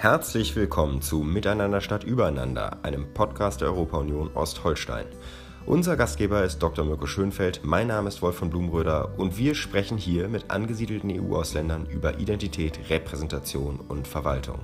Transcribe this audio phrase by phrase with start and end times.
[0.00, 5.06] Herzlich willkommen zu Miteinander statt Übereinander, einem Podcast der Europa-Union Ostholstein.
[5.66, 6.84] Unser Gastgeber ist Dr.
[6.84, 11.86] Mirko Schönfeld, mein Name ist Wolf von Blumenröder und wir sprechen hier mit angesiedelten EU-Ausländern
[11.86, 14.60] über Identität, Repräsentation und Verwaltung.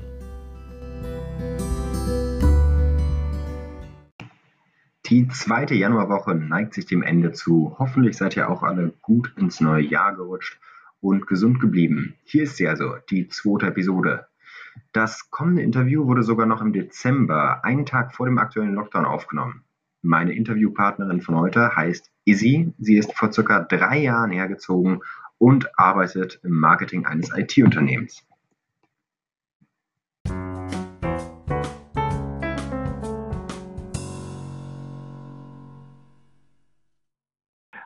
[5.06, 7.74] Die zweite Januarwoche neigt sich dem Ende zu.
[7.80, 10.60] Hoffentlich seid ihr auch alle gut ins neue Jahr gerutscht
[11.00, 12.14] und gesund geblieben.
[12.22, 14.28] Hier ist sie also, die zweite Episode.
[14.92, 19.64] Das kommende Interview wurde sogar noch im Dezember, einen Tag vor dem aktuellen Lockdown, aufgenommen.
[20.02, 22.74] Meine Interviewpartnerin von heute heißt Izzy.
[22.78, 25.00] Sie ist vor circa drei Jahren hergezogen
[25.38, 28.26] und arbeitet im Marketing eines IT-Unternehmens.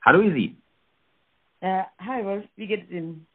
[0.05, 0.57] Hallo Izzy.
[1.61, 3.28] Äh, hi Wolf, wie geht es Ihnen?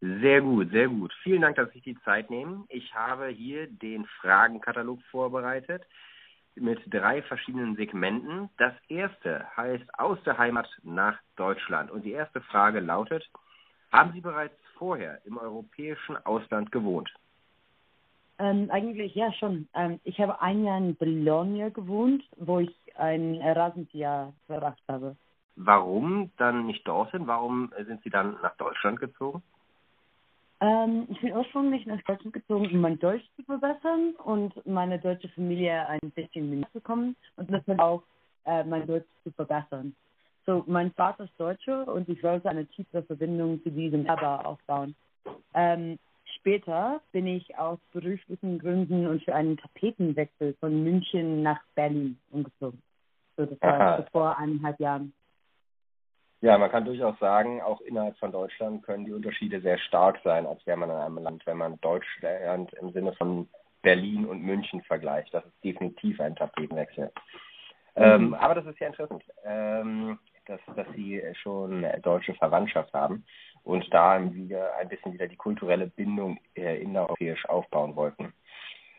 [0.00, 1.12] Sehr gut, sehr gut.
[1.22, 2.64] Vielen Dank, dass Sie sich die Zeit nehmen.
[2.68, 5.82] Ich habe hier den Fragenkatalog vorbereitet
[6.54, 8.48] mit drei verschiedenen Segmenten.
[8.58, 11.90] Das erste heißt aus der Heimat nach Deutschland.
[11.90, 13.28] Und die erste Frage lautet,
[13.90, 17.12] haben Sie bereits vorher im europäischen Ausland gewohnt?
[18.38, 19.68] Ähm, eigentlich ja schon.
[19.74, 25.16] Ähm, ich habe ein Jahr in Bologna gewohnt, wo ich ein Erasmus-Jahr verbracht habe.
[25.56, 27.26] Warum dann nicht dorthin?
[27.26, 29.42] Warum sind Sie dann nach Deutschland gezogen?
[30.60, 35.28] Ähm, ich bin ursprünglich nach Deutschland gezogen, um mein Deutsch zu verbessern und meine deutsche
[35.30, 38.02] Familie ein bisschen näher zu kommen und natürlich auch
[38.44, 39.94] äh, mein Deutsch zu verbessern.
[40.46, 44.94] So, mein Vater ist Deutscher und ich wollte eine tiefere Verbindung zu diesem Erbe aufbauen.
[45.54, 45.98] Ähm,
[46.36, 52.82] später bin ich aus beruflichen Gründen und für einen Tapetenwechsel von München nach Berlin umgezogen.
[53.36, 55.12] So, das war vor eineinhalb Jahren.
[56.40, 60.46] Ja, man kann durchaus sagen, auch innerhalb von Deutschland können die Unterschiede sehr stark sein,
[60.46, 63.48] als wäre man in einem Land, wenn man Deutschland im Sinne von
[63.82, 65.34] Berlin und München vergleicht.
[65.34, 67.10] Das ist definitiv ein Tapetenwechsel.
[67.96, 68.02] Mhm.
[68.02, 73.24] Ähm, aber das ist ja interessant, ähm, dass, dass Sie schon deutsche Verwandtschaft haben
[73.64, 78.32] und da wieder ein bisschen wieder die kulturelle Bindung äh, innereuropäisch aufbauen wollten.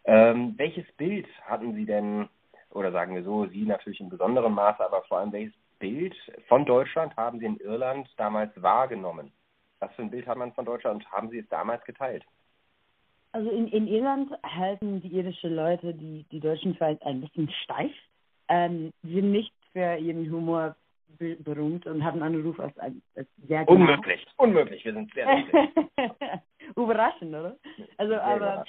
[0.03, 2.27] Ähm, welches Bild hatten Sie denn,
[2.71, 6.15] oder sagen wir so, Sie natürlich in besonderem Maße, aber vor allem welches Bild
[6.47, 9.31] von Deutschland haben Sie in Irland damals wahrgenommen?
[9.79, 12.23] Was für ein Bild hat man von Deutschland und haben Sie es damals geteilt?
[13.31, 17.91] Also in, in Irland halten die irischen Leute die, die Deutschen für ein bisschen steif.
[18.47, 20.75] Ähm, sie sind nicht für ihren Humor
[21.17, 23.79] berühmt und haben einen Ruf als, als sehr genau.
[23.79, 25.27] Unmöglich, unmöglich, wir sind sehr
[26.75, 27.57] Überraschend, oder?
[27.97, 28.65] Also, sehr aber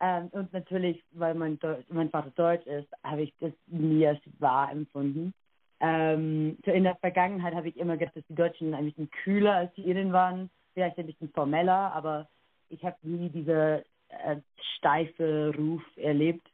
[0.00, 4.20] ähm, und natürlich, weil mein, Deutsch, mein Vater Deutsch ist, habe ich das nie als
[4.38, 5.32] wahr empfunden.
[5.80, 9.54] Ähm, so in der Vergangenheit habe ich immer gedacht, dass die Deutschen ein bisschen kühler
[9.54, 12.28] als die Iren waren, vielleicht ein bisschen formeller, aber
[12.68, 14.36] ich habe nie diese äh,
[14.76, 16.46] steife Ruf erlebt.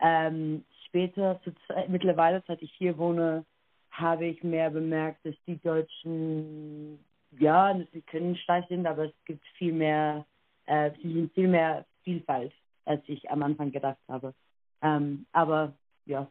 [0.00, 1.52] Ähm, später, zu,
[1.88, 3.44] mittlerweile, seit ich hier wohne,
[3.90, 6.98] habe ich mehr bemerkt, dass die Deutschen,
[7.38, 10.26] ja, sie können steif sind, aber es gibt viel mehr,
[10.66, 10.90] äh,
[11.34, 12.52] viel mehr Vielfalt,
[12.84, 14.34] als ich am Anfang gedacht habe.
[14.82, 15.72] Ähm, aber
[16.06, 16.28] ja.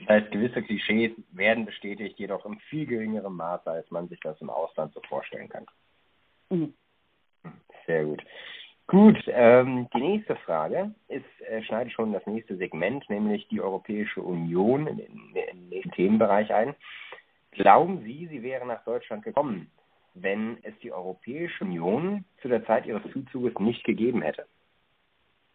[0.00, 4.40] Das heißt, gewisse Klischees werden bestätigt, jedoch im viel geringeren Maße, als man sich das
[4.40, 5.66] im Ausland so vorstellen kann.
[6.50, 6.74] Mhm.
[7.86, 8.22] Sehr gut.
[8.88, 14.22] Gut, ähm, die nächste Frage ist, äh, schneidet schon das nächste Segment, nämlich die Europäische
[14.22, 16.74] Union in, in, in den Themenbereich ein.
[17.50, 19.70] Glauben Sie, sie wäre nach Deutschland gekommen,
[20.14, 24.46] wenn es die Europäische Union zu der Zeit ihres Zuzuges nicht gegeben hätte?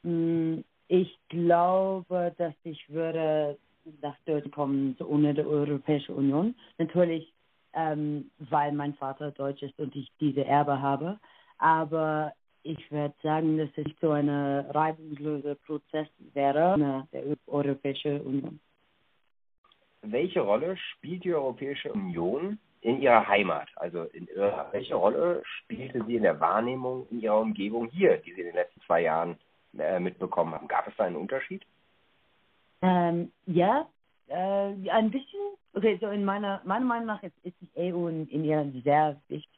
[0.04, 0.60] Mm,
[0.90, 3.58] ich glaube, dass ich würde
[4.02, 6.56] nach Deutschland kommen ohne die Europäische Union.
[6.78, 7.34] Natürlich,
[7.74, 11.20] ähm, weil mein Vater Deutsch ist und ich diese Erbe habe.
[11.58, 12.34] Aber
[12.64, 18.60] ich würde sagen, dass es so ein reibungsloser Prozess wäre, in der Europäischen Union.
[20.04, 24.74] Welche Rolle spielt die Europäische Union in ihrer Heimat, also in Irland?
[24.74, 28.56] Welche Rolle spielte sie in der Wahrnehmung in ihrer Umgebung hier, die Sie in den
[28.56, 29.38] letzten zwei Jahren
[29.78, 30.68] äh, mitbekommen haben?
[30.68, 31.64] Gab es da einen Unterschied?
[32.82, 33.88] Ähm, ja,
[34.28, 35.40] äh, ein bisschen.
[35.74, 39.22] Okay, so in meiner, meiner Meinung nach ist, ist die EU in, in Irland sehr
[39.28, 39.50] wichtig.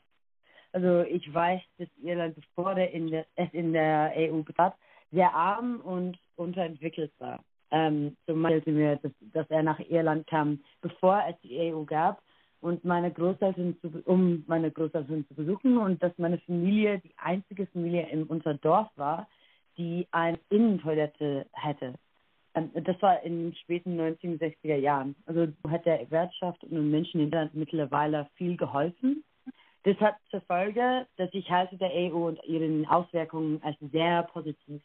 [0.71, 4.75] Also ich weiß, dass Irland, bevor der in der, es in der EU betrat,
[5.11, 7.43] sehr arm und unterentwickelt war.
[7.71, 12.21] Ähm, so meinte mir, dass, dass er nach Irland kam, bevor es die EU gab
[12.61, 17.67] und meine Großeltern zu, um meine Großeltern zu besuchen und dass meine Familie die einzige
[17.67, 19.27] Familie in unser Dorf war,
[19.77, 21.93] die eine Innentoilette hätte.
[22.55, 25.15] Ähm, das war in den späten 1960er Jahren.
[25.25, 29.23] Also hat der Wirtschaft und den Menschen in Irland mittlerweile viel geholfen.
[29.83, 34.81] Das hat zur Folge, dass ich halte der EU und ihren Auswirkungen als sehr positiv.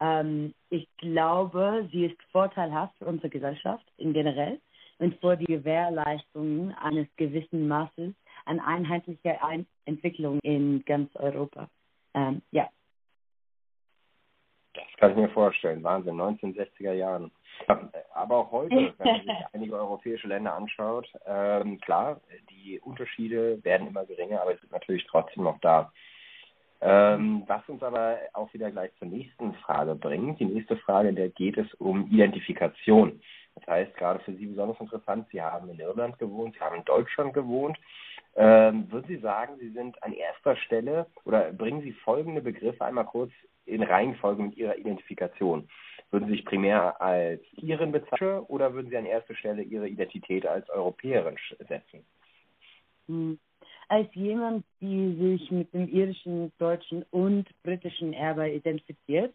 [0.00, 4.58] Ähm, ich glaube, sie ist vorteilhaft für unsere Gesellschaft in generell
[4.98, 8.14] und für die Gewährleistung eines gewissen Maßes
[8.46, 11.68] an einheitlicher Ein Entwicklung in ganz Europa.
[12.14, 12.68] Ähm, ja.
[14.74, 15.82] Das kann ich mir vorstellen.
[15.82, 17.30] Wahnsinn, 1960er Jahren.
[18.14, 22.20] Aber auch heute, wenn man sich einige europäische Länder anschaut, ähm, klar,
[22.50, 25.92] die Unterschiede werden immer geringer, aber es sind natürlich trotzdem noch da.
[26.82, 30.40] Ähm, was uns aber auch wieder gleich zur nächsten Frage bringt.
[30.40, 33.20] Die nächste Frage, der geht es um Identifikation.
[33.56, 36.84] Das heißt, gerade für Sie besonders interessant, Sie haben in Irland gewohnt, Sie haben in
[36.84, 37.76] Deutschland gewohnt.
[38.36, 43.04] Ähm, würden Sie sagen, Sie sind an erster Stelle oder bringen Sie folgende Begriffe einmal
[43.04, 43.32] kurz
[43.70, 45.68] in Reihenfolge mit Ihrer Identifikation?
[46.10, 50.46] Würden Sie sich primär als Iren bezeichnen oder würden Sie an erster Stelle Ihre Identität
[50.46, 52.04] als Europäerin setzen?
[53.06, 53.38] Hm.
[53.88, 59.34] Als jemand, die sich mit dem irischen, deutschen und britischen Erbe identifiziert,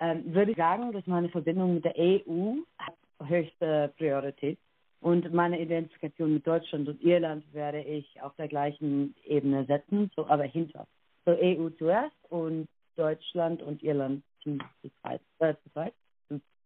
[0.00, 2.94] ähm, würde ich sagen, dass meine Verbindung mit der EU hat
[3.26, 4.58] höchste Priorität.
[5.00, 10.26] Und meine Identifikation mit Deutschland und Irland werde ich auf der gleichen Ebene setzen, so
[10.26, 10.86] aber hinter.
[11.24, 14.58] So EU zuerst und Deutschland und Irland zu
[15.00, 15.54] zweit, äh,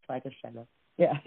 [0.06, 0.66] zweiter Stelle.
[0.96, 1.20] Ja.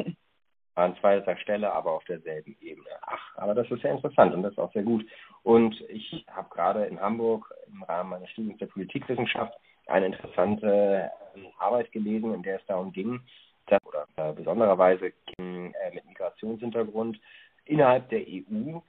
[0.76, 2.90] An zweiter Stelle, aber auf derselben Ebene.
[3.04, 5.06] Ach, aber das ist sehr interessant und das ist auch sehr gut.
[5.44, 9.54] Und ich habe gerade in Hamburg im Rahmen meines Studiums der Politikwissenschaft
[9.88, 13.22] eine interessante ähm, Arbeit gelesen, in der es darum ging,
[13.68, 17.20] dass, oder äh, besondererweise äh, mit Migrationshintergrund
[17.66, 18.80] innerhalb der EU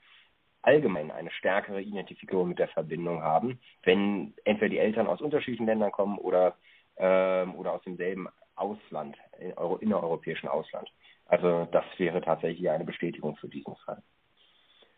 [0.66, 5.92] allgemein eine stärkere Identifikation mit der Verbindung haben, wenn entweder die Eltern aus unterschiedlichen Ländern
[5.92, 6.56] kommen oder,
[6.96, 10.90] ähm, oder aus demselben Ausland, in Euro, innereuropäischen Ausland.
[11.26, 14.02] Also das wäre tatsächlich eine Bestätigung für diesen Fall.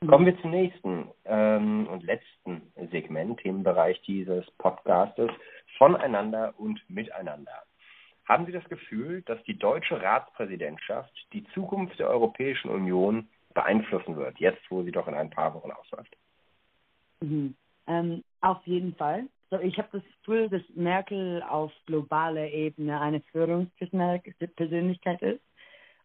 [0.01, 0.09] Mhm.
[0.09, 5.31] Kommen wir zum nächsten ähm, und letzten Segment, Themenbereich dieses Podcastes,
[5.77, 7.63] voneinander und miteinander.
[8.27, 13.29] Haben Sie das Gefühl, dass die deutsche Ratspräsidentschaft die Zukunft der Europäischen Union
[13.59, 16.17] beeinflussen wird, jetzt wo sie doch in ein paar Wochen ausläuft?
[17.21, 17.57] Mhm.
[17.89, 19.25] Ähm, auf jeden Fall.
[19.51, 25.41] So, ich habe das Gefühl, dass Merkel auf globaler Ebene eine Führungspersönlichkeit ist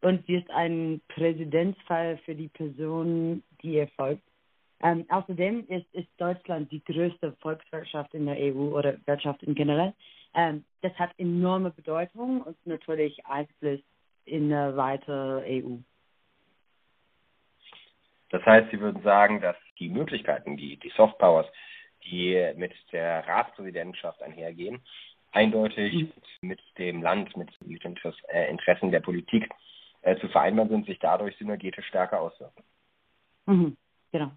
[0.02, 4.24] und sie ist ein Präsidentsfall für die Person, die ihr folgt.
[4.82, 9.94] Ähm, außerdem ist, ist Deutschland die größte Volkswirtschaft in der EU oder Wirtschaft in generell.
[10.34, 13.80] Ähm, das hat enorme Bedeutung und natürlich Einfluss
[14.26, 15.78] in eine weitere EU.
[18.33, 21.45] Das heißt, Sie würden sagen, dass die Möglichkeiten, die, die Soft Powers,
[22.03, 24.81] die mit der Ratspräsidentschaft einhergehen,
[25.31, 26.12] eindeutig mhm.
[26.47, 27.95] mit dem Land, mit den
[28.30, 29.47] äh, Interessen der Politik
[30.01, 32.63] äh, zu vereinbaren sind, sich dadurch synergetisch stärker auswirken.
[33.45, 33.77] Mhm.
[34.12, 34.31] Genau.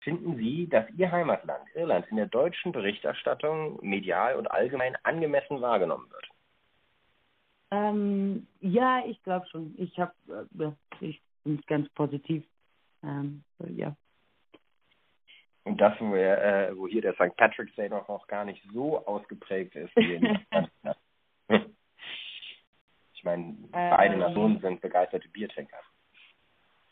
[0.00, 6.10] Finden Sie, dass Ihr Heimatland Irland in der deutschen Berichterstattung medial und allgemein angemessen wahrgenommen
[6.10, 6.28] wird?
[7.70, 9.74] Ähm, ja, ich glaube schon.
[9.78, 10.12] Ich habe,
[10.58, 10.70] äh,
[11.00, 12.44] ich bin ganz positiv
[13.04, 13.96] ähm, so, ja.
[15.64, 17.36] Und das, wo, wir, äh, wo hier der St.
[17.36, 20.38] Patrick's Day noch, noch gar nicht so ausgeprägt ist wie in
[23.14, 25.78] Ich meine, beide ähm, Nationen sind begeisterte Biertrinker.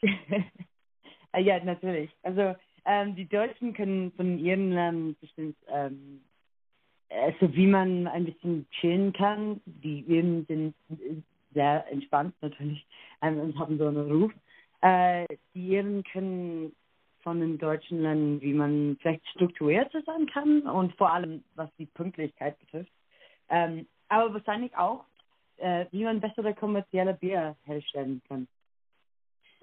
[1.37, 2.11] ja, natürlich.
[2.23, 2.57] Also
[2.87, 6.23] ähm, die Deutschen können von ihren Ländern bestimmt, ähm,
[7.11, 9.61] also wie man ein bisschen chillen kann.
[9.67, 10.75] Die Iren sind
[11.53, 12.87] sehr entspannt natürlich
[13.21, 14.33] ähm, und haben so einen Ruf.
[14.83, 16.75] Äh, die Iren können
[17.23, 21.87] von den Deutschen lernen, wie man vielleicht strukturierter sein kann und vor allem, was die
[21.87, 22.93] Pünktlichkeit betrifft.
[23.49, 25.05] Ähm, aber wahrscheinlich auch,
[25.59, 28.49] äh, wie man bessere kommerzielle Bier herstellen kann.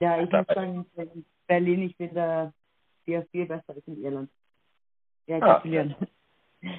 [0.00, 2.52] ja, ich muss sagen, in Berlin, ich finde
[3.06, 4.30] Bier viel besser als in Irland.
[5.26, 5.94] Ja, ah, gratulieren.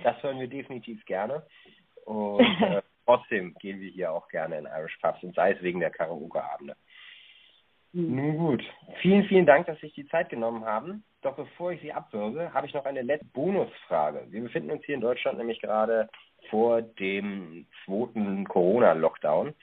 [0.04, 1.44] Das hören wir definitiv gerne.
[2.06, 5.80] Und äh, trotzdem gehen wir hier auch gerne in Irish Pubs und sei es wegen
[5.80, 6.76] der Karaoke-Abende.
[7.94, 8.16] Mhm.
[8.16, 8.64] Nun gut.
[9.02, 11.04] Vielen, vielen Dank, dass Sie sich die Zeit genommen haben.
[11.22, 14.26] Doch bevor ich Sie abwürge, habe ich noch eine letzte Bonusfrage.
[14.30, 16.10] Wir befinden uns hier in Deutschland nämlich gerade
[16.50, 19.54] vor dem zweiten Corona-Lockdown,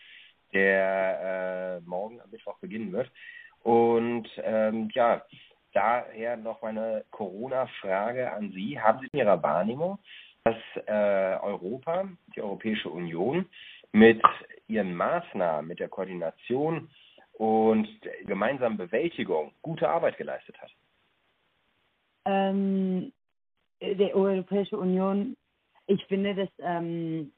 [0.52, 3.10] der äh, morgen am Mittwoch beginnen wird.
[3.62, 5.22] Und ähm, ja,
[5.72, 8.80] daher noch meine Corona-Frage an Sie.
[8.80, 9.98] Haben Sie in Ihrer Wahrnehmung
[10.48, 13.46] dass äh, Europa, die Europäische Union,
[13.92, 14.20] mit
[14.66, 16.88] ihren Maßnahmen, mit der Koordination
[17.32, 20.70] und der gemeinsamen Bewältigung gute Arbeit geleistet hat?
[22.24, 23.12] Ähm,
[23.80, 25.36] die Europäische Union,
[25.86, 27.32] ich finde, dass ähm,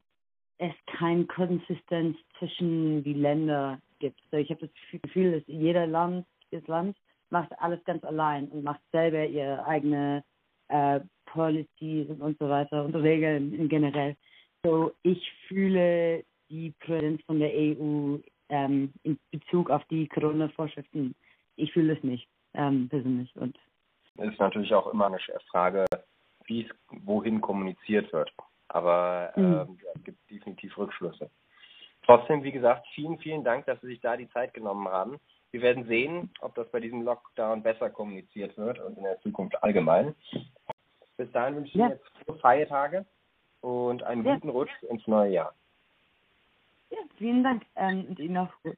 [0.58, 4.20] es keine Konsistenz zwischen die Länder gibt.
[4.30, 6.96] So, ich habe das Gefühl, dass jeder Land, das Land
[7.30, 10.24] macht alles ganz allein und macht selber ihre eigene
[10.68, 11.00] äh,
[11.32, 14.16] Policies und so weiter und Regeln generell.
[14.62, 18.18] So, ich fühle die Präsenz von der EU
[18.48, 21.14] ähm, in Bezug auf die Corona-Vorschriften,
[21.56, 23.34] ich fühle es nicht ähm, persönlich.
[23.36, 23.56] Und
[24.16, 25.18] es ist natürlich auch immer eine
[25.50, 25.86] Frage,
[26.44, 26.70] wie es
[27.04, 28.30] wohin kommuniziert wird.
[28.68, 29.44] Aber mhm.
[29.44, 31.30] ähm, es gibt definitiv Rückschlüsse.
[32.04, 35.18] Trotzdem, wie gesagt, vielen, vielen Dank, dass Sie sich da die Zeit genommen haben.
[35.52, 39.62] Wir werden sehen, ob das bei diesem Lockdown besser kommuniziert wird und in der Zukunft
[39.62, 40.14] allgemein.
[41.20, 41.88] Bis dahin wünsche ich ja.
[41.88, 43.04] Ihnen jetzt frohe Feiertage
[43.60, 44.36] und einen ja.
[44.36, 45.54] guten Rutsch ins neue Jahr.
[46.88, 48.74] Ja, vielen Dank ähm, und Ihnen auch gut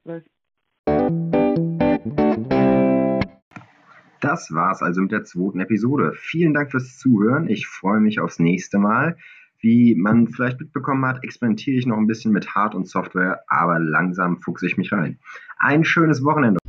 [4.19, 6.11] Das war's also mit der zweiten Episode.
[6.17, 7.47] Vielen Dank fürs Zuhören.
[7.47, 9.15] Ich freue mich aufs nächste Mal.
[9.59, 13.79] Wie man vielleicht mitbekommen hat, experimentiere ich noch ein bisschen mit Hard- und Software, aber
[13.79, 15.17] langsam fuchse ich mich rein.
[15.59, 16.59] Ein schönes Wochenende.